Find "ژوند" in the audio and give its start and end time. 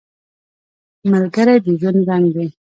1.79-1.99